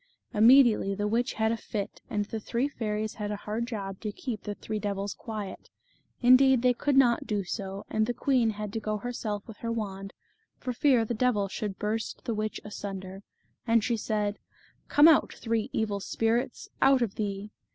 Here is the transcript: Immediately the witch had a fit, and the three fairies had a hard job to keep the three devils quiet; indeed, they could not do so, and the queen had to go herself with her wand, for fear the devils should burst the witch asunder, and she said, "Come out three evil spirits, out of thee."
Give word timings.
Immediately 0.33 0.95
the 0.95 1.07
witch 1.07 1.33
had 1.33 1.51
a 1.51 1.57
fit, 1.57 2.01
and 2.09 2.25
the 2.25 2.39
three 2.39 2.67
fairies 2.67 3.13
had 3.13 3.29
a 3.29 3.35
hard 3.35 3.67
job 3.67 3.99
to 3.99 4.11
keep 4.11 4.41
the 4.41 4.55
three 4.55 4.79
devils 4.79 5.13
quiet; 5.13 5.69
indeed, 6.21 6.63
they 6.63 6.73
could 6.73 6.97
not 6.97 7.27
do 7.27 7.43
so, 7.43 7.85
and 7.87 8.07
the 8.07 8.13
queen 8.15 8.49
had 8.49 8.73
to 8.73 8.79
go 8.79 8.97
herself 8.97 9.47
with 9.47 9.57
her 9.57 9.71
wand, 9.71 10.13
for 10.57 10.73
fear 10.73 11.05
the 11.05 11.13
devils 11.13 11.51
should 11.51 11.77
burst 11.77 12.23
the 12.25 12.33
witch 12.33 12.59
asunder, 12.65 13.21
and 13.67 13.83
she 13.83 13.95
said, 13.95 14.39
"Come 14.87 15.07
out 15.07 15.33
three 15.33 15.69
evil 15.71 15.99
spirits, 15.99 16.67
out 16.81 17.03
of 17.03 17.13
thee." 17.13 17.51